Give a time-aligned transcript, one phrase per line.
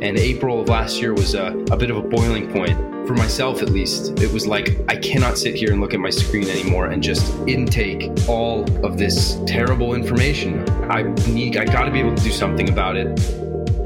[0.00, 2.78] And April of last year was a, a bit of a boiling point
[3.08, 6.10] for myself at least, it was like I cannot sit here and look at my
[6.10, 10.68] screen anymore and just intake all of this terrible information.
[10.90, 13.18] I need I got to be able to do something about it.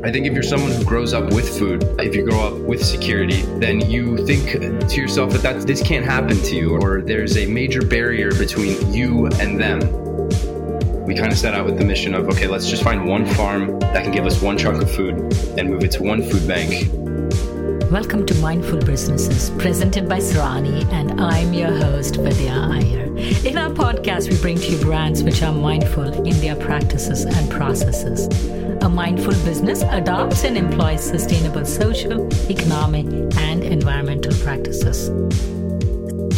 [0.04, 2.84] I think if you're someone who grows up with food, if you grow up with
[2.84, 7.36] security, then you think to yourself that, that this can't happen to you or there's
[7.36, 10.01] a major barrier between you and them.
[11.04, 13.78] We kind of set out with the mission of okay, let's just find one farm
[13.80, 15.14] that can give us one chunk of food
[15.58, 16.90] and move it to one food bank
[17.92, 23.04] Welcome to Mindful Businesses, presented by Sarani, and I'm your host, Vidya Iyer.
[23.44, 27.50] In our podcast, we bring to you brands which are mindful in their practices and
[27.50, 28.28] processes.
[28.82, 33.04] A mindful business adopts and employs sustainable social, economic,
[33.36, 35.08] and environmental practices.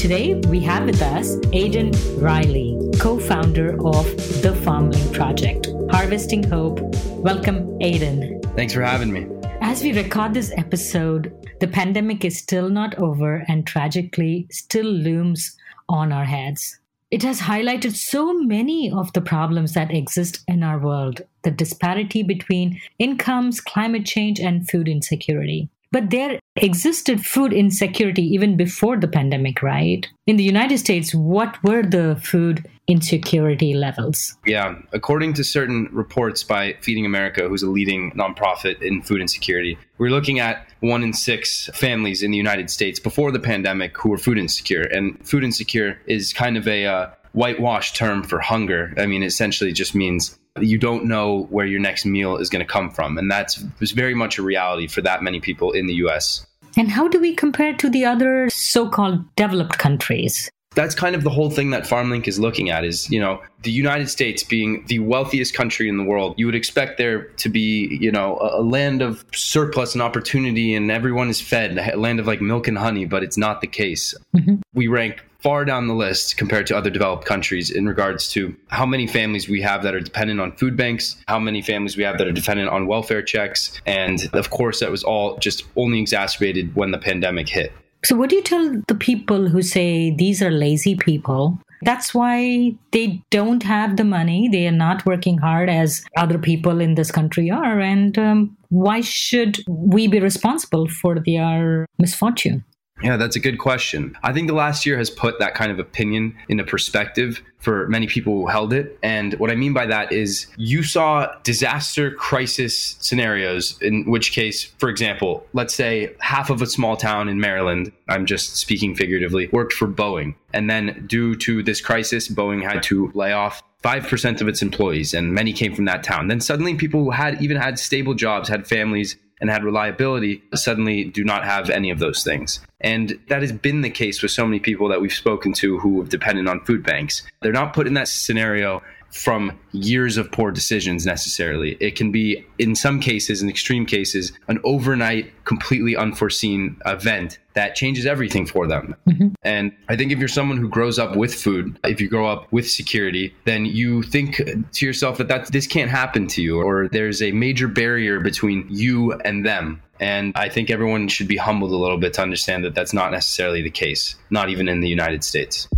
[0.00, 4.04] Today, we have with us Aidan Reilly, co founder of
[4.42, 6.80] The FarmLink Project, Harvesting Hope.
[7.08, 8.40] Welcome, Aidan.
[8.56, 9.26] Thanks for having me.
[9.60, 15.56] As we record this episode, the pandemic is still not over and tragically still looms
[15.88, 16.78] on our heads.
[17.10, 22.22] It has highlighted so many of the problems that exist in our world the disparity
[22.22, 25.68] between incomes, climate change, and food insecurity.
[25.94, 30.04] But there existed food insecurity even before the pandemic, right?
[30.26, 34.36] In the United States, what were the food insecurity levels?
[34.44, 39.78] Yeah, according to certain reports by Feeding America, who's a leading nonprofit in food insecurity,
[39.98, 44.08] we're looking at one in six families in the United States before the pandemic who
[44.08, 44.82] were food insecure.
[44.82, 48.92] And food insecure is kind of a uh, whitewashed term for hunger.
[48.96, 52.70] I mean, essentially just means you don't know where your next meal is going to
[52.70, 53.18] come from.
[53.18, 56.46] And that's was very much a reality for that many people in the US.
[56.76, 60.50] And how do we compare to the other so called developed countries?
[60.74, 63.70] That's kind of the whole thing that FarmLink is looking at is, you know, the
[63.70, 67.96] United States being the wealthiest country in the world, you would expect there to be,
[68.00, 72.26] you know, a, land of surplus and opportunity and everyone is fed, a land of
[72.26, 74.16] like milk and honey, but it's not the case.
[74.36, 74.56] Mm-hmm.
[74.74, 78.86] We rank far down the list compared to other developed countries in regards to how
[78.86, 82.16] many families we have that are dependent on food banks, how many families we have
[82.16, 83.78] that are dependent on welfare checks.
[83.84, 87.72] And of course, that was all just only exacerbated when the pandemic hit.
[88.04, 91.58] So, what do you tell the people who say these are lazy people?
[91.82, 94.48] That's why they don't have the money.
[94.50, 97.78] They are not working hard as other people in this country are.
[97.80, 102.64] And um, why should we be responsible for their misfortune?
[103.04, 104.16] Yeah, that's a good question.
[104.22, 108.06] I think the last year has put that kind of opinion into perspective for many
[108.06, 108.98] people who held it.
[109.02, 114.64] And what I mean by that is you saw disaster crisis scenarios, in which case,
[114.78, 119.48] for example, let's say half of a small town in Maryland, I'm just speaking figuratively,
[119.48, 120.34] worked for Boeing.
[120.54, 125.12] And then due to this crisis, Boeing had to lay off 5% of its employees,
[125.12, 126.28] and many came from that town.
[126.28, 131.04] Then suddenly, people who had even had stable jobs, had families, and had reliability suddenly
[131.04, 132.60] do not have any of those things.
[132.80, 136.00] And that has been the case with so many people that we've spoken to who
[136.00, 137.22] have depended on food banks.
[137.42, 138.82] They're not put in that scenario
[139.14, 141.76] from years of poor decisions necessarily.
[141.78, 147.76] It can be, in some cases, in extreme cases, an overnight, completely unforeseen event that
[147.76, 148.96] changes everything for them.
[149.08, 149.28] Mm-hmm.
[149.44, 152.50] And I think if you're someone who grows up with food, if you grow up
[152.52, 154.36] with security, then you think
[154.72, 158.66] to yourself that, that this can't happen to you, or there's a major barrier between
[158.68, 159.80] you and them.
[160.00, 163.12] And I think everyone should be humbled a little bit to understand that that's not
[163.12, 165.68] necessarily the case, not even in the United States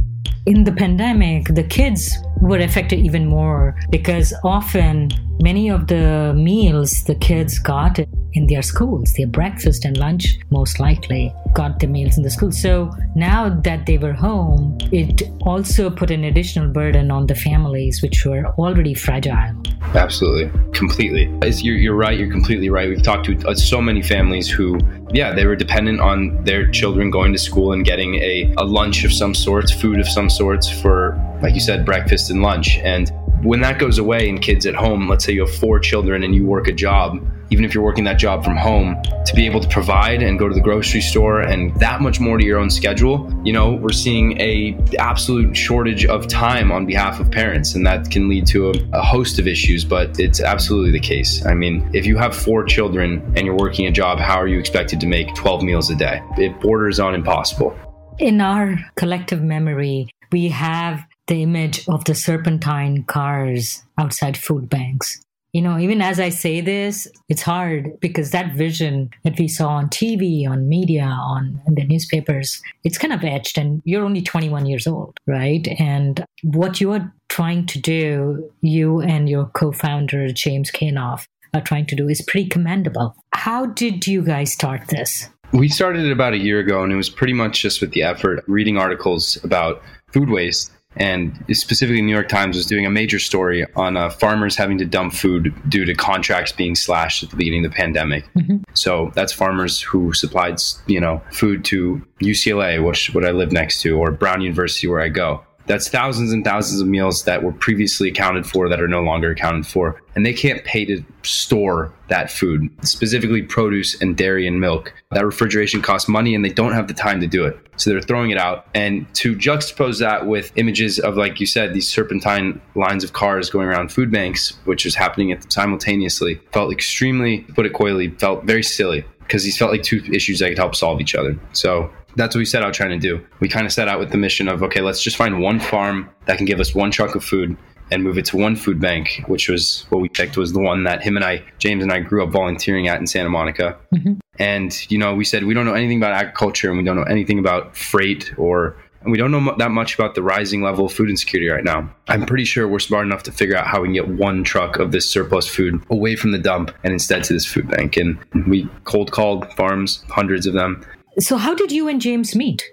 [0.47, 5.11] in the pandemic, the kids were affected even more because often
[5.41, 7.99] many of the meals the kids got
[8.37, 12.53] in their schools, their breakfast and lunch, most likely got the meals in the school.
[12.53, 18.03] So now that they were home, it also put an additional burden on the families,
[18.03, 19.57] which were already fragile.
[19.95, 21.33] Absolutely, completely.
[21.63, 22.19] You're, you're right.
[22.19, 22.89] You're completely right.
[22.89, 24.79] We've talked to uh, so many families who,
[25.13, 29.05] yeah, they were dependent on their children going to school and getting a, a lunch
[29.05, 32.79] of some sorts, food of some sorts for, like you said, breakfast and lunch.
[32.79, 33.11] And
[33.43, 36.35] when that goes away and kids at home, let's say you have four children and
[36.35, 39.61] you work a job, even if you're working that job from home, to be able
[39.61, 42.71] to provide and go to the grocery store and that much more to your own
[42.71, 47.87] schedule, you know, we're seeing a absolute shortage of time on behalf of parents, and
[47.87, 49.85] that can lead to a, a host of issues.
[49.85, 51.45] But it's absolutely the case.
[51.47, 54.59] I mean, if you have four children and you're working a job, how are you
[54.59, 56.21] expected to make 12 meals a day?
[56.37, 57.79] It borders on impossible.
[58.19, 65.21] In our collective memory, we have the image of the serpentine cars outside food banks
[65.57, 69.69] you know, even as I say this, it's hard because that vision that we saw
[69.69, 73.57] on TV, on media, on the newspapers, it's kind of etched.
[73.57, 75.67] And you're only 21 years old, right?
[75.79, 81.25] And what you're trying to do, you and your co founder, James Kanoff,
[81.55, 83.17] are trying to do is pretty commendable.
[83.33, 85.27] How did you guys start this?
[85.53, 88.03] We started it about a year ago, and it was pretty much just with the
[88.03, 89.81] effort reading articles about
[90.13, 94.57] food waste and specifically New York Times was doing a major story on uh, farmers
[94.57, 98.25] having to dump food due to contracts being slashed at the beginning of the pandemic.
[98.35, 98.59] Mm-hmm.
[98.75, 103.83] So that's farmers who supplied, you know, food to UCLA, which what I live next
[103.83, 105.46] to, or Brown University, where I go.
[105.67, 109.31] That's thousands and thousands of meals that were previously accounted for that are no longer
[109.31, 110.01] accounted for.
[110.15, 114.95] And they can't pay to store that food, specifically produce and dairy and milk.
[115.11, 117.59] That refrigeration costs money and they don't have the time to do it.
[117.77, 118.67] So they're throwing it out.
[118.75, 123.51] And to juxtapose that with images of, like you said, these serpentine lines of cars
[123.51, 128.45] going around food banks, which was happening at simultaneously, felt extremely, put it coyly, felt
[128.45, 131.37] very silly because these felt like two issues that could help solve each other.
[131.53, 133.25] So that's what we set out trying to do.
[133.41, 136.11] We kind of set out with the mission of okay, let's just find one farm
[136.27, 137.57] that can give us one chunk of food
[137.91, 140.85] and move it to one food bank, which was what we picked was the one
[140.85, 143.79] that him and I, James and I, grew up volunteering at in Santa Monica.
[143.95, 144.15] Mm-hmm.
[144.39, 147.05] And you know, we said we don't know anything about agriculture and we don't know
[147.05, 150.93] anything about freight or and we don't know that much about the rising level of
[150.93, 151.89] food insecurity right now.
[152.09, 154.81] I'm pretty sure we're smart enough to figure out how we can get one truck
[154.81, 157.97] of this surplus food away from the dump and instead to this food bank.
[157.97, 158.19] And
[158.49, 160.85] we cold called farms, hundreds of them,
[161.19, 162.71] so, how did you and James meet?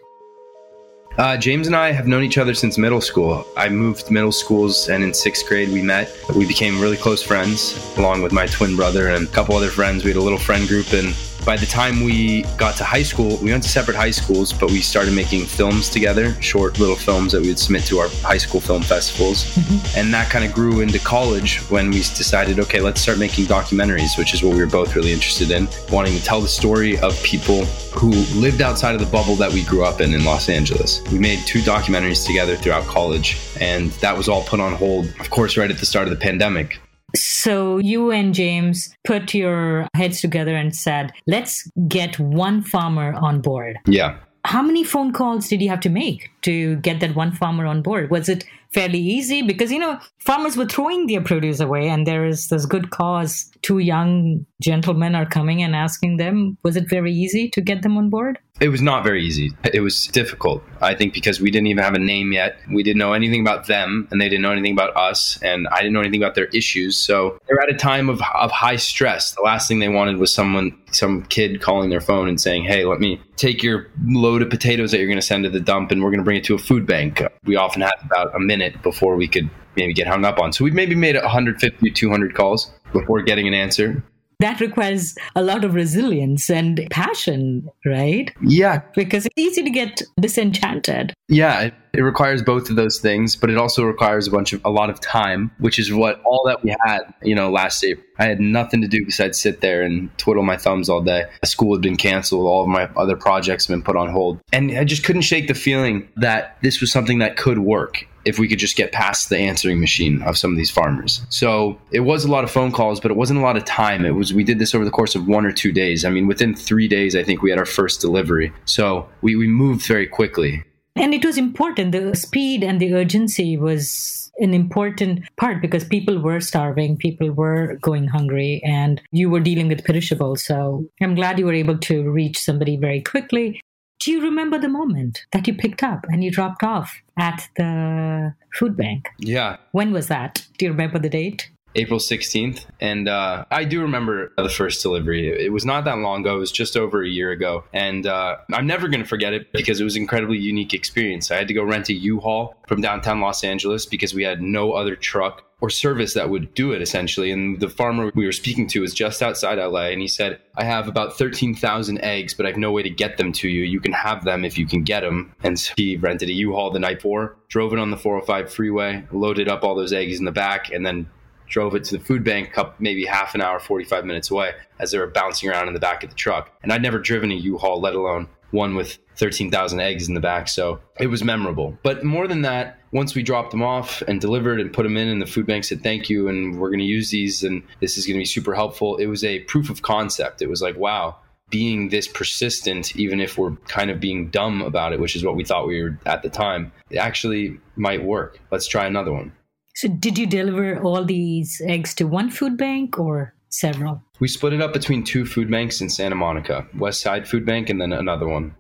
[1.17, 3.45] Uh, James and I have known each other since middle school.
[3.55, 6.11] I moved middle schools, and in sixth grade we met.
[6.35, 10.03] We became really close friends, along with my twin brother and a couple other friends.
[10.03, 13.37] We had a little friend group, and by the time we got to high school,
[13.37, 17.33] we went to separate high schools, but we started making films together, short little films
[17.33, 19.45] that we would submit to our high school film festivals.
[19.55, 19.99] Mm-hmm.
[19.99, 24.17] And that kind of grew into college when we decided, okay, let's start making documentaries,
[24.17, 27.21] which is what we were both really interested in, wanting to tell the story of
[27.23, 31.01] people who lived outside of the bubble that we grew up in in Los Angeles.
[31.11, 35.29] We made two documentaries together throughout college, and that was all put on hold, of
[35.29, 36.79] course, right at the start of the pandemic.
[37.15, 43.41] So you and James put your heads together and said, let's get one farmer on
[43.41, 43.77] board.
[43.85, 44.17] Yeah.
[44.45, 47.81] How many phone calls did you have to make to get that one farmer on
[47.81, 48.09] board?
[48.11, 48.43] Was it
[48.73, 49.41] fairly easy?
[49.41, 53.49] Because, you know, farmers were throwing their produce away and there is this good cause.
[53.61, 57.97] Two young gentlemen are coming and asking them, was it very easy to get them
[57.97, 58.37] on board?
[58.63, 59.51] It was not very easy.
[59.73, 62.55] It was difficult, I think, because we didn't even have a name yet.
[62.71, 65.79] We didn't know anything about them, and they didn't know anything about us, and I
[65.79, 66.97] didn't know anything about their issues.
[66.97, 69.33] So they were at a time of, of high stress.
[69.33, 72.85] The last thing they wanted was someone, some kid calling their phone and saying, Hey,
[72.85, 75.91] let me take your load of potatoes that you're going to send to the dump,
[75.91, 77.21] and we're going to bring it to a food bank.
[77.43, 80.53] We often had about a minute before we could maybe get hung up on.
[80.53, 84.01] So we maybe made 150 200 calls before getting an answer
[84.39, 88.31] that requires a lot of resilience and passion, right?
[88.45, 88.81] Yeah.
[88.95, 91.13] Because it's easy to get disenchanted.
[91.29, 94.61] Yeah, it, it, requires both of those things, but it also requires a bunch of
[94.65, 98.05] a lot of time, which is what all that we had, you know, last April.
[98.19, 101.25] I had nothing to do besides sit there and twiddle my thumbs all day.
[101.45, 104.39] School had been canceled, all of my other projects have been put on hold.
[104.51, 108.39] And I just couldn't shake the feeling that this was something that could work if
[108.39, 111.21] we could just get past the answering machine of some of these farmers.
[111.29, 114.05] So it was a lot of phone calls, but it wasn't a lot of time.
[114.05, 116.05] It was we did this over the course of one or two days.
[116.05, 118.51] I mean, within three days, I think we had our first delivery.
[118.65, 120.63] So we, we moved very quickly.
[120.95, 121.91] And it was important.
[121.91, 127.77] The speed and the urgency was an important part because people were starving, people were
[127.81, 130.43] going hungry, and you were dealing with perishables.
[130.43, 133.61] So I'm glad you were able to reach somebody very quickly.
[133.99, 138.33] Do you remember the moment that you picked up and you dropped off at the
[138.53, 139.09] food bank?
[139.19, 139.57] Yeah.
[139.71, 140.45] When was that?
[140.57, 141.49] Do you remember the date?
[141.75, 142.65] April 16th.
[142.79, 145.29] And uh, I do remember the first delivery.
[145.29, 146.35] It was not that long ago.
[146.35, 147.63] It was just over a year ago.
[147.73, 151.31] And uh, I'm never going to forget it because it was an incredibly unique experience.
[151.31, 154.73] I had to go rent a U-Haul from downtown Los Angeles because we had no
[154.73, 157.31] other truck or service that would do it essentially.
[157.31, 160.65] And the farmer we were speaking to was just outside LA and he said, I
[160.65, 163.63] have about 13,000 eggs, but I have no way to get them to you.
[163.63, 165.33] You can have them if you can get them.
[165.41, 169.07] And so he rented a U-Haul the night before, drove it on the 405 freeway,
[169.13, 171.09] loaded up all those eggs in the back, and then
[171.53, 174.91] drove it to the food bank up maybe half an hour, 45 minutes away as
[174.91, 176.51] they were bouncing around in the back of the truck.
[176.63, 180.47] And I'd never driven a U-Haul, let alone one with 13,000 eggs in the back.
[180.47, 181.77] So it was memorable.
[181.83, 185.07] But more than that, once we dropped them off and delivered and put them in,
[185.07, 187.99] and the food bank said, Thank you, and we're going to use these, and this
[187.99, 190.41] is going to be super helpful, it was a proof of concept.
[190.41, 191.17] It was like, wow,
[191.51, 195.35] being this persistent, even if we're kind of being dumb about it, which is what
[195.35, 198.39] we thought we were at the time, it actually might work.
[198.49, 199.31] Let's try another one.
[199.75, 204.01] So, did you deliver all these eggs to one food bank or several?
[204.19, 207.69] We split it up between two food banks in Santa Monica West Side Food Bank
[207.69, 208.55] and then another one.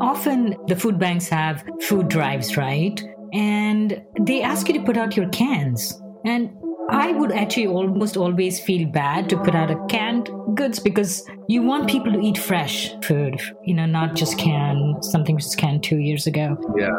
[0.00, 3.02] Often the food banks have food drives, right?
[3.32, 6.00] And they ask you to put out your cans.
[6.24, 6.50] And
[6.90, 11.62] I would actually almost always feel bad to put out a canned goods because you
[11.62, 15.82] want people to eat fresh food, you know, not just canned, something which is canned
[15.82, 16.56] two years ago.
[16.78, 16.98] Yeah.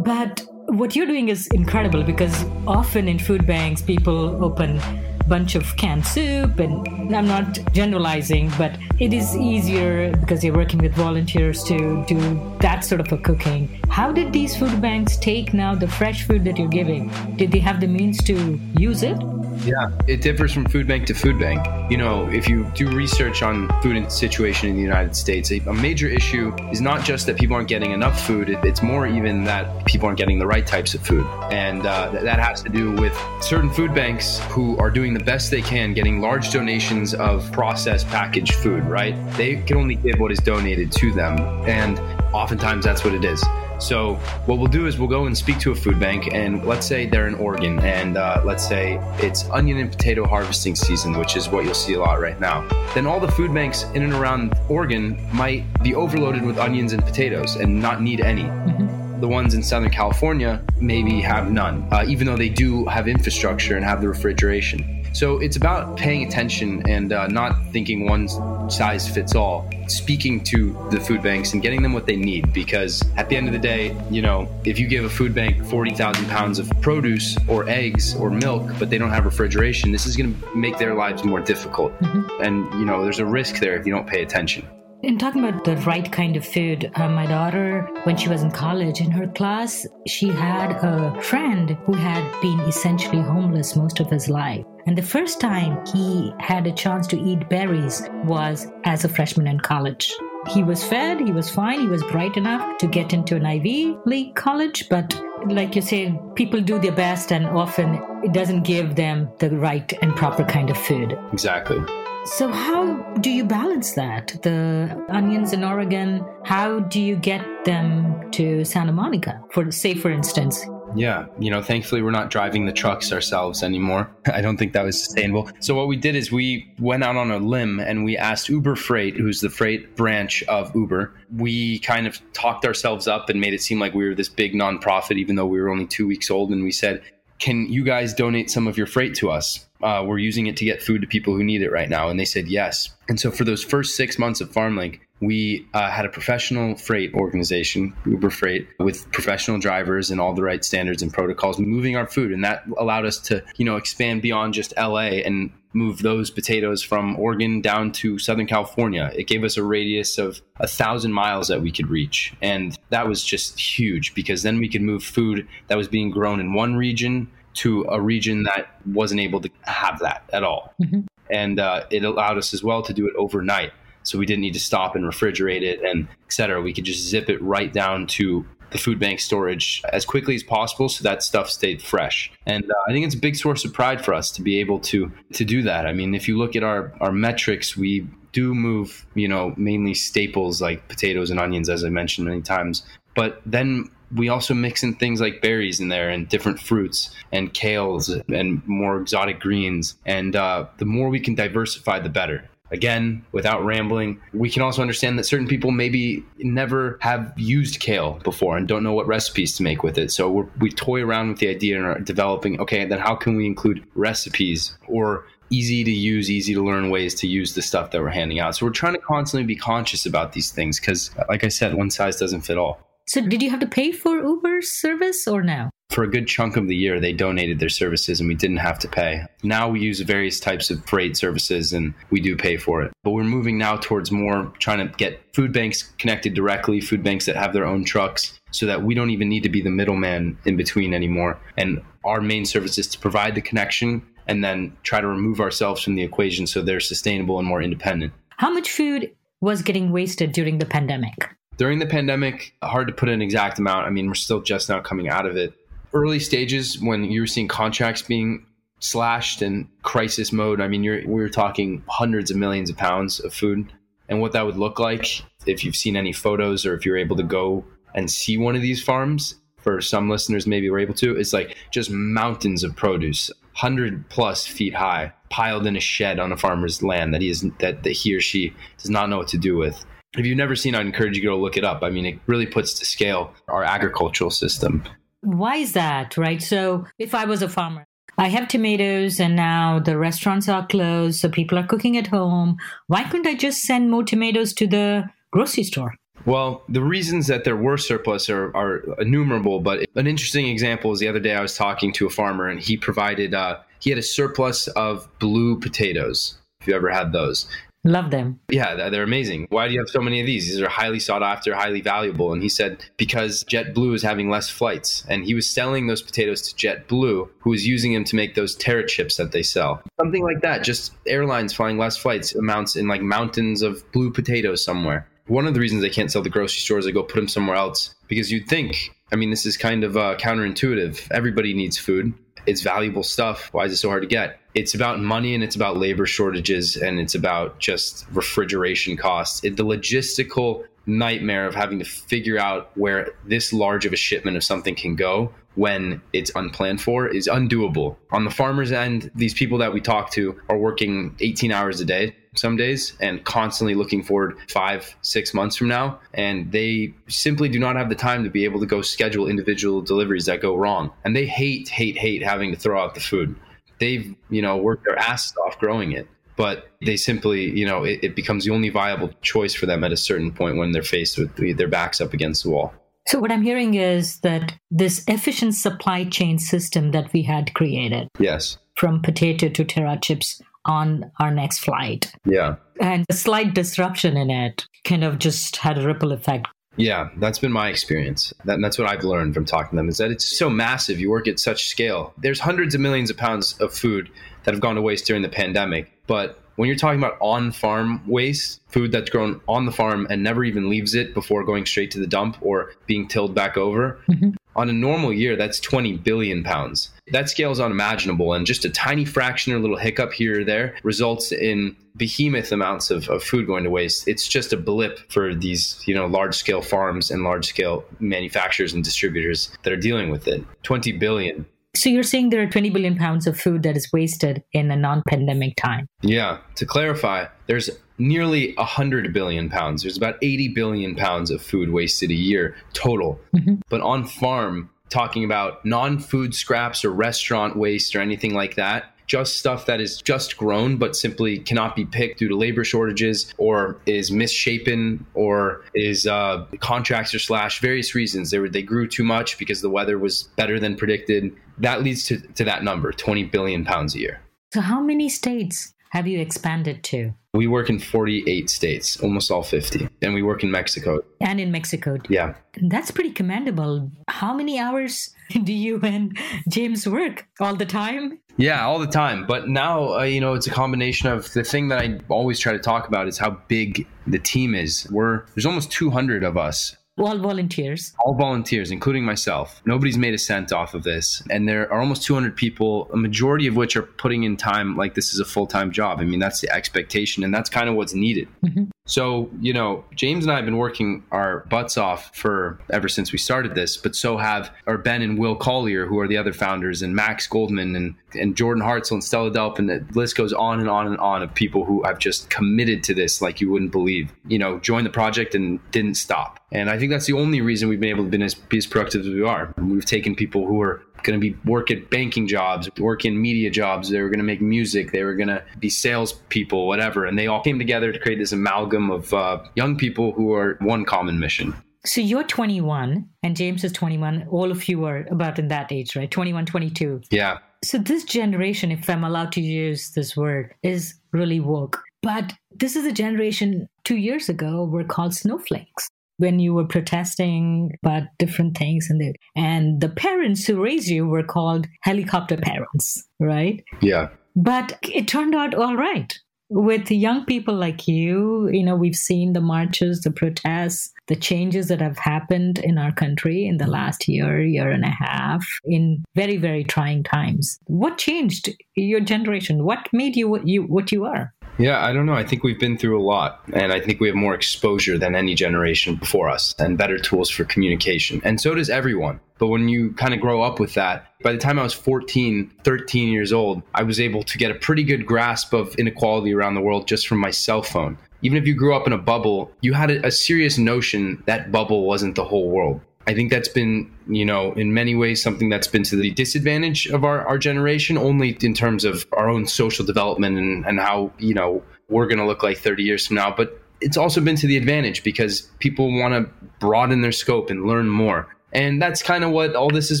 [0.06, 4.80] But what you're doing is incredible because often in food banks, people open
[5.28, 10.78] bunch of canned soup and i'm not generalizing but it is easier because you're working
[10.78, 15.54] with volunteers to do that sort of a cooking how did these food banks take
[15.54, 19.16] now the fresh food that you're giving did they have the means to use it
[19.64, 21.66] yeah, it differs from food bank to food bank.
[21.90, 26.08] You know, if you do research on food situation in the United States, a, major
[26.08, 30.06] issue is not just that people aren't getting enough food, it's more even that people
[30.06, 31.26] aren't getting the right types of food.
[31.50, 35.50] And uh, that has to do with certain food banks who are doing the best
[35.50, 39.16] they can, getting large donations of processed packaged food, right?
[39.32, 41.40] They can only give what is donated to them.
[41.66, 41.98] And
[42.34, 43.42] oftentimes that's what it is.
[43.78, 44.14] So
[44.46, 47.06] what we'll do is we'll go and speak to a food bank, and let's say
[47.06, 51.48] they're in Oregon, and uh, let's say it's onion and potato harvesting season, which is
[51.48, 52.66] what you'll see a lot right now.
[52.94, 57.04] Then all the food banks in and around Oregon might be overloaded with onions and
[57.04, 58.44] potatoes and not need any.
[58.44, 59.20] Mm-hmm.
[59.20, 63.76] The ones in Southern California maybe have none, uh, even though they do have infrastructure
[63.76, 64.95] and have the refrigeration.
[65.16, 68.28] So it's about paying attention and uh, not thinking one
[68.70, 69.66] size fits all.
[69.88, 73.46] Speaking to the food banks and getting them what they need because at the end
[73.46, 77.38] of the day, you know, if you give a food bank 40,000 pounds of produce
[77.48, 80.94] or eggs or milk, but they don't have refrigeration, this is going to make their
[80.94, 81.98] lives more difficult.
[82.00, 82.42] Mm-hmm.
[82.42, 84.68] And, you know, there's a risk there if you don't pay attention.
[85.02, 88.50] In talking about the right kind of food, uh, my daughter, when she was in
[88.50, 94.10] college, in her class, she had a friend who had been essentially homeless most of
[94.10, 94.64] his life.
[94.86, 99.46] And the first time he had a chance to eat berries was as a freshman
[99.46, 100.10] in college.
[100.48, 103.98] He was fed, he was fine, he was bright enough to get into an Ivy
[104.06, 108.94] League college, but like you say, people do their best and often it doesn't give
[108.96, 111.18] them the right and proper kind of food.
[111.32, 111.84] Exactly.
[112.26, 114.36] So, how do you balance that?
[114.42, 119.40] The onions in Oregon, how do you get them to Santa Monica?
[119.52, 120.66] For say, for instance,
[120.96, 124.10] yeah, you know, thankfully we're not driving the trucks ourselves anymore.
[124.32, 125.48] I don't think that was sustainable.
[125.60, 128.76] So what we did is we went out on a limb and we asked Uber
[128.76, 131.14] Freight, who's the freight branch of Uber.
[131.36, 134.54] We kind of talked ourselves up and made it seem like we were this big
[134.54, 136.50] nonprofit, even though we were only two weeks old.
[136.50, 137.02] And we said,
[137.38, 140.64] "Can you guys donate some of your freight to us?" uh, we're using it to
[140.64, 142.08] get food to people who need it right now.
[142.08, 142.90] And they said yes.
[143.08, 147.14] And so for those first six months of FarmLink, we uh, had a professional freight
[147.14, 152.06] organization, Uber Freight, with professional drivers and all the right standards and protocols, moving our
[152.06, 156.30] food, and that allowed us to, you know, expand beyond just LA and move those
[156.30, 159.12] potatoes from Oregon down to Southern California.
[159.14, 163.06] It gave us a radius of a thousand miles that we could reach, and that
[163.06, 166.74] was just huge because then we could move food that was being grown in one
[166.76, 170.74] region to a region that wasn't able to have that at all.
[170.82, 171.00] Mm-hmm.
[171.30, 173.72] And uh, it allowed us as well to do it overnight.
[174.02, 176.62] So we didn't need to stop and refrigerate it and et cetera.
[176.62, 180.42] We could just zip it right down to the food bank storage as quickly as
[180.42, 182.30] possible so that stuff stayed fresh.
[182.46, 184.80] And uh, I think it's a big source of pride for us to be able
[184.80, 185.86] to to do that.
[185.86, 189.94] I mean, if you look at our our metrics, we do move, you know, mainly
[189.94, 192.84] staples like potatoes and onions as I mentioned many times.
[193.14, 197.52] But then we also mix in things like berries in there and different fruits and
[197.52, 199.96] kales and more exotic greens.
[200.04, 202.48] And uh, the more we can diversify, the better.
[202.70, 208.20] Again, without rambling, we can also understand that certain people maybe never have used kale
[208.24, 210.10] before and don't know what recipes to make with it.
[210.10, 213.46] So we toy around with the idea and are developing okay, then how can we
[213.46, 218.00] include recipes or easy to use, easy to learn ways to use the stuff that
[218.00, 218.56] we're handing out?
[218.56, 221.90] So we're trying to constantly be conscious about these things because, like I said, one
[221.90, 222.80] size doesn't fit all.
[223.08, 225.70] So, did you have to pay for Uber's service or no?
[225.96, 228.78] For a good chunk of the year, they donated their services and we didn't have
[228.80, 229.24] to pay.
[229.42, 232.92] Now we use various types of freight services and we do pay for it.
[233.02, 237.24] But we're moving now towards more trying to get food banks connected directly, food banks
[237.24, 240.36] that have their own trucks, so that we don't even need to be the middleman
[240.44, 241.40] in between anymore.
[241.56, 245.82] And our main service is to provide the connection and then try to remove ourselves
[245.82, 248.12] from the equation so they're sustainable and more independent.
[248.36, 251.14] How much food was getting wasted during the pandemic?
[251.56, 253.86] During the pandemic, hard to put an exact amount.
[253.86, 255.54] I mean, we're still just now coming out of it.
[255.96, 258.44] Early stages when you were seeing contracts being
[258.80, 263.18] slashed and crisis mode, I mean, you're, we were talking hundreds of millions of pounds
[263.18, 263.72] of food.
[264.10, 267.16] And what that would look like if you've seen any photos or if you're able
[267.16, 271.16] to go and see one of these farms, for some listeners maybe we're able to,
[271.16, 276.30] it's like just mountains of produce, 100 plus feet high, piled in a shed on
[276.30, 279.28] a farmer's land that he is that, that he or she does not know what
[279.28, 279.82] to do with
[280.18, 281.82] if you've never seen, I'd encourage you to go look it up.
[281.82, 284.82] I mean, it really puts to scale our agricultural system.
[285.26, 286.40] Why is that, right?
[286.40, 287.84] So, if I was a farmer,
[288.16, 292.58] I have tomatoes and now the restaurants are closed, so people are cooking at home.
[292.86, 295.94] Why couldn't I just send more tomatoes to the grocery store?
[296.26, 301.00] Well, the reasons that there were surplus are, are innumerable, but an interesting example is
[301.00, 303.98] the other day I was talking to a farmer and he provided, uh, he had
[303.98, 306.38] a surplus of blue potatoes.
[306.60, 307.46] If you ever had those,
[307.86, 308.40] Love them.
[308.50, 309.46] Yeah, they're amazing.
[309.50, 310.46] Why do you have so many of these?
[310.46, 312.32] These are highly sought after, highly valuable.
[312.32, 315.04] And he said, because JetBlue is having less flights.
[315.08, 318.56] And he was selling those potatoes to JetBlue, who was using them to make those
[318.56, 319.82] Terra chips that they sell.
[320.00, 320.64] Something like that.
[320.64, 325.08] Just airlines flying less flights amounts in like mountains of blue potatoes somewhere.
[325.28, 327.56] One of the reasons they can't sell the grocery stores, they go put them somewhere
[327.56, 327.94] else.
[328.08, 331.08] Because you'd think, I mean, this is kind of uh, counterintuitive.
[331.10, 332.12] Everybody needs food.
[332.46, 333.48] It's valuable stuff.
[333.52, 334.38] Why is it so hard to get?
[334.56, 339.44] It's about money and it's about labor shortages and it's about just refrigeration costs.
[339.44, 344.34] It, the logistical nightmare of having to figure out where this large of a shipment
[344.34, 347.96] of something can go when it's unplanned for is undoable.
[348.12, 351.84] On the farmer's end, these people that we talk to are working 18 hours a
[351.84, 355.98] day some days and constantly looking forward five, six months from now.
[356.14, 359.82] And they simply do not have the time to be able to go schedule individual
[359.82, 360.92] deliveries that go wrong.
[361.04, 363.36] And they hate, hate, hate having to throw out the food.
[363.78, 366.08] They've, you know, worked their asses off growing it.
[366.36, 369.92] But they simply, you know, it, it becomes the only viable choice for them at
[369.92, 372.74] a certain point when they're faced with their backs up against the wall.
[373.06, 378.08] So, what I'm hearing is that this efficient supply chain system that we had created.
[378.18, 378.58] Yes.
[378.74, 382.12] From potato to Terra chips on our next flight.
[382.26, 382.56] Yeah.
[382.80, 386.48] And a slight disruption in it kind of just had a ripple effect.
[386.76, 388.32] Yeah, that's been my experience.
[388.44, 391.00] That, that's what I've learned from talking to them is that it's so massive.
[391.00, 392.12] You work at such scale.
[392.18, 394.10] There's hundreds of millions of pounds of food
[394.44, 395.90] that have gone to waste during the pandemic.
[396.06, 400.22] But when you're talking about on farm waste, food that's grown on the farm and
[400.22, 403.98] never even leaves it before going straight to the dump or being tilled back over,
[404.08, 404.30] mm-hmm.
[404.56, 406.90] On a normal year, that's 20 billion pounds.
[407.12, 408.32] That scale is unimaginable.
[408.32, 412.90] And just a tiny fraction or little hiccup here or there results in behemoth amounts
[412.90, 414.08] of, of food going to waste.
[414.08, 418.72] It's just a blip for these, you know, large scale farms and large scale manufacturers
[418.72, 420.42] and distributors that are dealing with it.
[420.64, 421.46] 20 billion.
[421.74, 424.76] So you're saying there are 20 billion pounds of food that is wasted in a
[424.76, 425.86] non-pandemic time.
[426.00, 426.38] Yeah.
[426.54, 429.82] To clarify, there's nearly 100 billion pounds.
[429.82, 433.20] There's about 80 billion pounds of food wasted a year total.
[433.34, 433.56] Mm-hmm.
[433.68, 438.92] But on farm, talking about non food scraps or restaurant waste or anything like that.
[439.06, 443.32] Just stuff that is just grown but simply cannot be picked due to labor shortages
[443.38, 448.32] or is misshapen or is uh, contracts or slash various reasons.
[448.32, 451.36] They, were, they grew too much because the weather was better than predicted.
[451.58, 454.20] That leads to, to that number 20 billion pounds a year.
[454.52, 457.14] So, how many states have you expanded to?
[457.32, 459.88] We work in 48 states, almost all 50.
[460.02, 461.00] And we work in Mexico.
[461.22, 461.96] And in Mexico.
[462.10, 462.34] Yeah.
[462.60, 463.90] That's pretty commendable.
[464.08, 466.14] How many hours do you and
[466.48, 467.26] James work?
[467.40, 468.18] All the time?
[468.36, 469.26] Yeah, all the time.
[469.26, 472.52] But now, uh, you know, it's a combination of the thing that I always try
[472.52, 474.86] to talk about is how big the team is.
[474.90, 477.94] We're there's almost 200 of us all volunteers.
[477.98, 479.60] All volunteers, including myself.
[479.64, 481.22] Nobody's made a cent off of this.
[481.30, 484.94] And there are almost 200 people, a majority of which are putting in time like
[484.94, 486.00] this is a full time job.
[486.00, 488.28] I mean, that's the expectation, and that's kind of what's needed.
[488.44, 488.64] Mm-hmm.
[488.86, 493.12] So, you know, James and I have been working our butts off for ever since
[493.12, 496.32] we started this, but so have our Ben and Will Collier, who are the other
[496.32, 500.32] founders, and Max Goldman and, and Jordan Hartzell and Stella Delp, and the list goes
[500.32, 503.50] on and on and on of people who have just committed to this like you
[503.50, 504.12] wouldn't believe.
[504.26, 506.38] You know, joined the project and didn't stop.
[506.52, 508.66] And I think that's the only reason we've been able to be as, be as
[508.66, 509.52] productive as we are.
[509.58, 513.50] We've taken people who are going to be work at banking jobs, work in media
[513.50, 513.88] jobs.
[513.88, 514.92] They were going to make music.
[514.92, 517.06] They were going to be salespeople, whatever.
[517.06, 520.58] And they all came together to create this amalgam of uh, young people who are
[520.60, 521.54] one common mission.
[521.86, 524.26] So you're 21 and James is 21.
[524.30, 526.10] All of you are about in that age, right?
[526.10, 527.02] 21, 22.
[527.10, 527.38] Yeah.
[527.64, 531.80] So this generation, if I'm allowed to use this word, is really woke.
[532.02, 537.70] But this is a generation two years ago were called snowflakes when you were protesting
[537.82, 543.06] about different things and the, and the parents who raised you were called helicopter parents
[543.20, 543.64] right?
[543.80, 544.08] Yeah.
[544.34, 546.18] But it turned out all right.
[546.48, 551.66] With young people like you you know we've seen the marches the protests the changes
[551.66, 556.04] that have happened in our country in the last year year and a half in
[556.14, 557.58] very very trying times.
[557.66, 559.64] What changed your generation?
[559.64, 562.14] What made you what you what you are yeah, I don't know.
[562.14, 565.14] I think we've been through a lot, and I think we have more exposure than
[565.14, 568.20] any generation before us and better tools for communication.
[568.24, 569.20] And so does everyone.
[569.38, 572.50] But when you kind of grow up with that, by the time I was 14,
[572.64, 576.54] 13 years old, I was able to get a pretty good grasp of inequality around
[576.54, 577.98] the world just from my cell phone.
[578.22, 581.86] Even if you grew up in a bubble, you had a, serious notion that bubble
[581.86, 585.68] wasn't the whole world I think that's been, you know, in many ways something that's
[585.68, 589.84] been to the disadvantage of our, our generation, only in terms of our own social
[589.84, 593.32] development and, and how, you know, we're going to look like 30 years from now.
[593.34, 597.66] But it's also been to the advantage because people want to broaden their scope and
[597.66, 598.34] learn more.
[598.52, 600.00] And that's kind of what all this has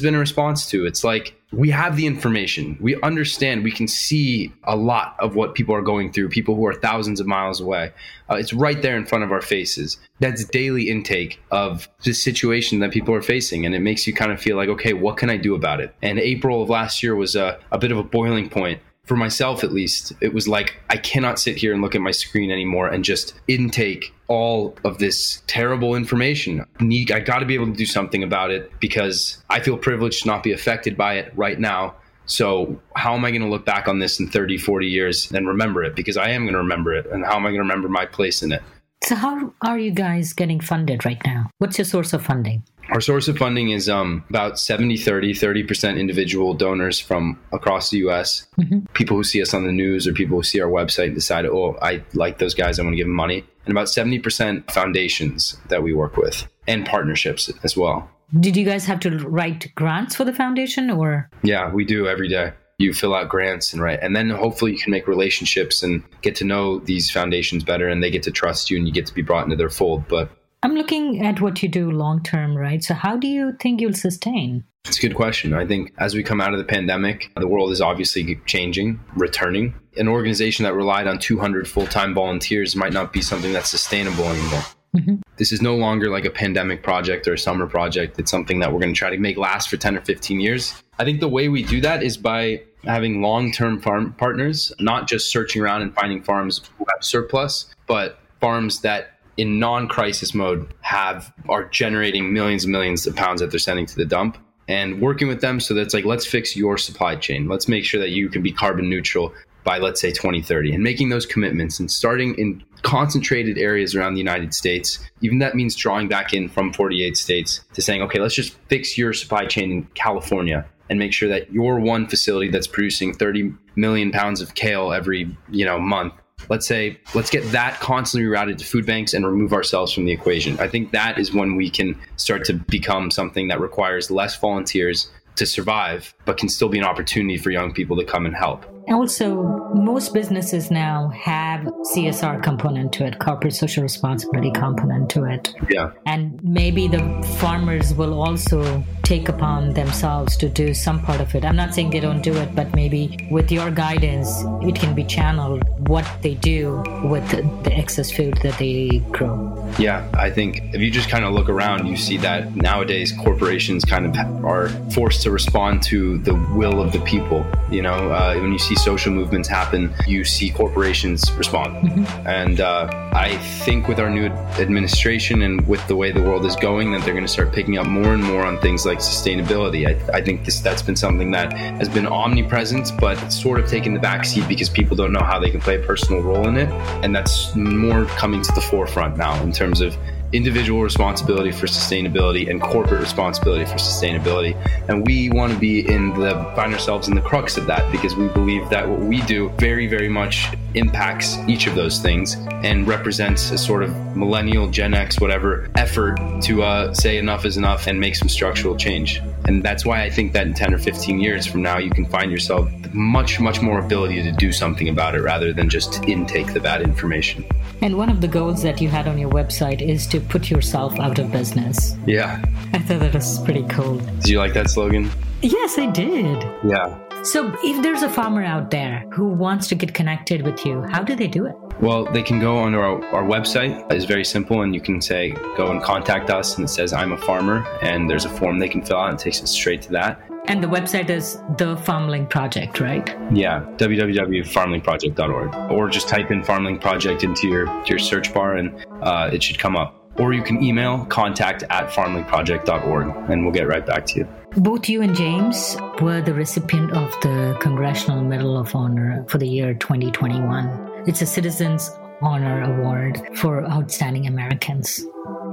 [0.00, 0.86] been a response to.
[0.86, 5.54] It's like we have the information, we understand, we can see a lot of what
[5.54, 7.92] people are going through, people who are thousands of miles away.
[8.30, 9.98] Uh, it's right there in front of our faces.
[10.20, 13.66] That's daily intake of the situation that people are facing.
[13.66, 15.94] And it makes you kind of feel like, okay, what can I do about it?
[16.02, 19.64] And April of last year was a, a bit of a boiling point for myself
[19.64, 22.88] at least, it was like I cannot sit here and look at my screen anymore
[22.88, 26.66] and just intake all of this terrible information.
[26.80, 30.22] Need I got to be able to do something about it because I feel privileged
[30.22, 31.94] to not be affected by it right now.
[32.28, 35.46] So, how am I going to look back on this in 30, 40 years and
[35.46, 35.94] remember it?
[35.94, 37.06] Because I am going to remember it.
[37.06, 38.62] And how am I going to remember my place in it?
[39.04, 41.50] So, how are you guys getting funded right now?
[41.58, 42.64] What's your source of funding?
[42.90, 47.98] Our source of funding is um, about 70 30, 30% individual donors from across the
[48.08, 48.46] US.
[48.58, 48.86] Mm-hmm.
[48.94, 51.46] People who see us on the news or people who see our website and decide,
[51.46, 53.44] oh, I like those guys, I want to give them money.
[53.64, 58.08] And about 70% foundations that we work with and partnerships as well.
[58.38, 61.28] Did you guys have to write grants for the foundation or?
[61.42, 64.78] Yeah, we do every day you fill out grants and write and then hopefully you
[64.78, 68.70] can make relationships and get to know these foundations better and they get to trust
[68.70, 70.30] you and you get to be brought into their fold but
[70.62, 72.82] I'm looking at what you do long term, right?
[72.82, 74.64] So, how do you think you'll sustain?
[74.86, 75.52] It's a good question.
[75.52, 79.74] I think as we come out of the pandemic, the world is obviously changing, returning.
[79.96, 84.24] An organization that relied on 200 full time volunteers might not be something that's sustainable
[84.24, 84.62] anymore.
[84.96, 85.16] Mm-hmm.
[85.36, 88.18] This is no longer like a pandemic project or a summer project.
[88.18, 90.82] It's something that we're going to try to make last for 10 or 15 years.
[90.98, 95.08] I think the way we do that is by having long term farm partners, not
[95.08, 100.72] just searching around and finding farms who have surplus, but farms that in non-crisis mode
[100.80, 105.00] have are generating millions and millions of pounds that they're sending to the dump and
[105.00, 107.48] working with them so that's like let's fix your supply chain.
[107.48, 109.32] Let's make sure that you can be carbon neutral
[109.64, 114.20] by let's say 2030 and making those commitments and starting in concentrated areas around the
[114.20, 114.98] United States.
[115.20, 118.96] Even that means drawing back in from 48 states to saying okay let's just fix
[118.96, 123.52] your supply chain in California and make sure that your one facility that's producing 30
[123.74, 126.14] million pounds of kale every you know month
[126.48, 130.12] let's say let's get that constantly routed to food banks and remove ourselves from the
[130.12, 130.58] equation.
[130.60, 135.10] I think that is when we can start to become something that requires less volunteers
[135.36, 138.64] to survive but can still be an opportunity for young people to come and help
[138.94, 139.42] also,
[139.74, 141.60] most businesses now have
[141.94, 145.54] CSR component to it, corporate social responsibility component to it.
[145.68, 145.92] Yeah.
[146.06, 147.00] And maybe the
[147.40, 151.44] farmers will also take upon themselves to do some part of it.
[151.44, 154.28] I'm not saying they don't do it, but maybe with your guidance,
[154.62, 159.52] it can be channeled what they do with the, excess food that they grow.
[159.78, 163.84] Yeah, I think if you just kind of look around, you see that nowadays corporations
[163.84, 167.44] kind of are forced to respond to the will of the people.
[167.70, 171.76] You know, uh, when you see social movements happen, you see corporations respond.
[171.76, 172.26] Mm-hmm.
[172.26, 174.26] And uh, I think with our new
[174.58, 177.78] administration and with the way the world is going, that they're going to start picking
[177.78, 179.86] up more and more on things like sustainability.
[179.86, 183.68] I, I think this that's been something that has been omnipresent, but it's sort of
[183.68, 186.56] taken the backseat because people don't know how they can play a personal role in
[186.56, 186.68] it.
[187.02, 189.96] And that's more coming to the forefront now in terms of
[190.36, 194.54] individual responsibility for sustainability and corporate responsibility for sustainability.
[194.88, 198.14] And we want to be in the find ourselves in the crux of that because
[198.14, 202.86] we believe that what we do very, very much impacts each of those things and
[202.86, 207.86] represents a sort of millennial, Gen X, whatever effort to uh, say enough is enough
[207.86, 209.22] and make some structural change.
[209.46, 212.04] And that's why I think that in 10 or 15 years from now, you can
[212.04, 216.52] find yourself much, much more ability to do something about it rather than just intake
[216.52, 217.44] the bad information.
[217.82, 220.98] And one of the goals that you had on your website is to put yourself
[220.98, 221.96] out of business.
[222.06, 222.42] Yeah.
[222.72, 223.98] I thought that was pretty cool.
[223.98, 225.10] Did you like that slogan?
[225.42, 226.42] Yes, I did.
[226.64, 226.98] Yeah.
[227.22, 231.02] So, if there's a farmer out there who wants to get connected with you, how
[231.02, 231.56] do they do it?
[231.80, 233.90] Well, they can go on our, our website.
[233.92, 237.12] It's very simple, and you can say, go and contact us, and it says, I'm
[237.12, 239.82] a farmer, and there's a form they can fill out, and it takes us straight
[239.82, 240.20] to that.
[240.48, 243.08] And the website is the Farmlink Project, right?
[243.32, 245.72] Yeah, www.farmlinkproject.org.
[245.72, 249.58] Or just type in Farmlink Project into your, your search bar, and uh, it should
[249.58, 254.20] come up or you can email contact at farmlinkproject.org and we'll get right back to
[254.20, 254.28] you.
[254.56, 259.46] Both you and James were the recipient of the Congressional Medal of Honor for the
[259.46, 261.04] year 2021.
[261.06, 261.90] It's a Citizens
[262.22, 265.04] Honor Award for Outstanding Americans.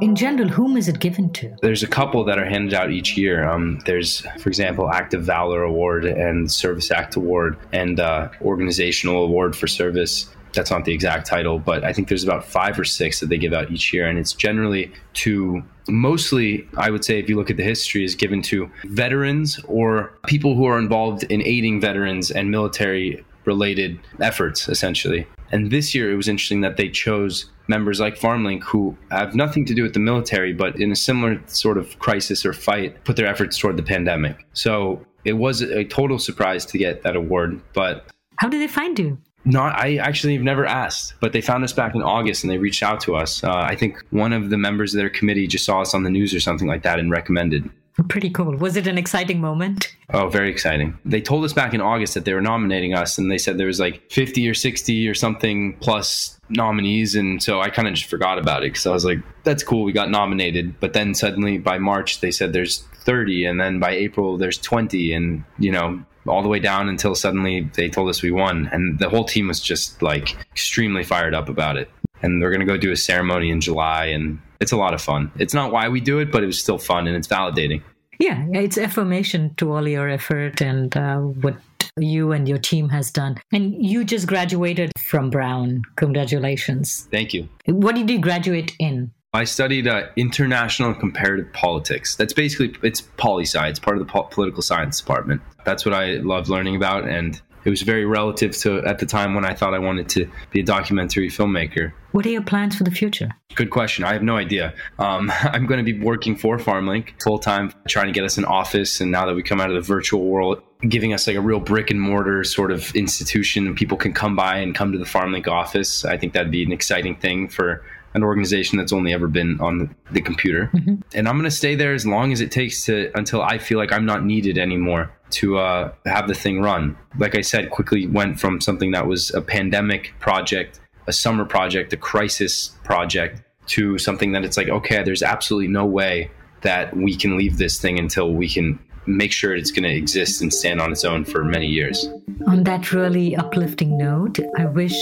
[0.04, 1.56] In general, whom is it given to?
[1.62, 3.48] There's a couple that are handed out each year.
[3.50, 9.56] Um, there's, for example, Active Valor Award and Service Act Award and uh, Organizational Award
[9.56, 13.22] for Service That's not the exact title, but I think there's about five or six
[13.22, 14.06] that they give out each year.
[14.06, 14.92] And it's generally
[15.24, 19.58] to mostly, I would say, if you look at the history, is given to veterans
[19.70, 25.26] or people who are involved in aiding veterans and military related efforts, essentially.
[25.54, 29.66] And this year, it was interesting that they chose members like FarmLink who have nothing
[29.66, 33.18] to do with the military, but in a similar sort of crisis or fight, put
[33.18, 34.48] their efforts toward the pandemic.
[34.54, 37.62] So it was a total surprise to get that award.
[37.74, 39.20] But how did they find you?
[39.46, 42.58] Not, I actually have never asked, but they found us back in August and they
[42.58, 43.44] reached out to us.
[43.44, 46.10] Uh, I think one of the members of their committee just saw us on the
[46.10, 47.70] news or something like that and recommended.
[48.10, 48.56] Pretty cool.
[48.58, 49.96] Was it an exciting moment?
[50.12, 50.98] Oh, very exciting.
[51.06, 53.68] They told us back in August that they were nominating us, and they said there
[53.68, 57.16] was like 50 or 60 or something plus nominees.
[57.16, 59.84] And so I kind of just forgot about it because I was like, that's cool.
[59.84, 60.80] We got nominated.
[60.80, 63.46] But then suddenly by March, they said there's 30.
[63.46, 65.14] And then by April, there's 20.
[65.14, 68.70] And, you know, all the way down until suddenly they told us we won.
[68.72, 71.90] And the whole team was just like extremely fired up about it.
[72.24, 74.06] And they're going to go do a ceremony in July.
[74.06, 75.32] And it's a lot of fun.
[75.38, 77.84] It's not why we do it, but it was still fun and it's validating.
[78.20, 81.58] Yeah, it's affirmation to all your effort and uh, what
[81.98, 83.38] you and your team has done.
[83.52, 85.84] And you just graduated from Brown.
[85.98, 87.08] Congratulations.
[87.12, 87.50] Thank you.
[87.66, 89.12] What did you graduate in?
[89.36, 92.16] I studied uh, international comparative politics.
[92.16, 93.68] That's basically it's poli sci.
[93.68, 95.42] It's part of the po- political science department.
[95.66, 99.34] That's what I love learning about, and it was very relative to at the time
[99.34, 101.94] when I thought I wanted to be a documentary filmmaker.
[102.12, 103.30] What are your plans for the future?
[103.56, 104.04] Good question.
[104.04, 104.74] I have no idea.
[105.00, 108.46] Um, I'm going to be working for FarmLink full time, trying to get us an
[108.46, 109.02] office.
[109.02, 111.60] And now that we come out of the virtual world, giving us like a real
[111.60, 115.06] brick and mortar sort of institution, and people can come by and come to the
[115.06, 116.06] FarmLink office.
[116.06, 119.96] I think that'd be an exciting thing for an organization that's only ever been on
[120.12, 120.70] the computer.
[120.74, 120.96] Mm-hmm.
[121.16, 123.80] And I'm going to stay there as long as it takes to until I feel
[123.80, 126.98] like I'm not needed anymore to uh, have the thing run.
[127.18, 131.94] Like I said, quickly went from something that was a pandemic project, a summer project,
[131.94, 136.30] a crisis project, to something that it's like, okay, there's absolutely no way
[136.62, 140.42] that we can leave this thing until we can make sure it's going to exist
[140.42, 142.08] and stand on its own for many years.
[142.48, 144.96] On that really uplifting note, I wish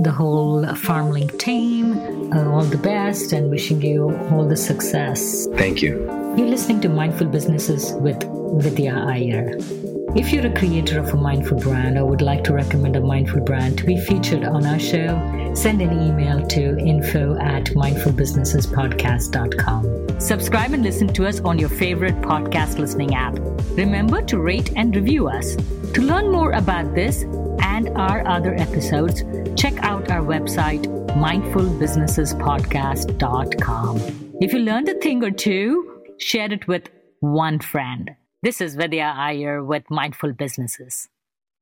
[0.00, 5.46] the whole FarmLink team uh, all the best and wishing you all the success.
[5.54, 6.25] Thank you.
[6.36, 8.22] You're listening to Mindful Businesses with
[8.62, 9.56] Vidya Iyer.
[10.14, 13.40] If you're a creator of a mindful brand or would like to recommend a mindful
[13.40, 15.18] brand to be featured on our show,
[15.54, 20.20] send an email to info at mindfulbusinessespodcast.com.
[20.20, 23.38] Subscribe and listen to us on your favorite podcast listening app.
[23.70, 25.56] Remember to rate and review us.
[25.94, 27.22] To learn more about this
[27.62, 29.24] and our other episodes,
[29.58, 30.84] check out our website,
[31.16, 34.00] mindfulbusinessespodcast.com.
[34.42, 36.88] If you learned a thing or two, share it with
[37.20, 38.10] one friend.
[38.42, 41.08] This is Vidya Iyer with Mindful Businesses.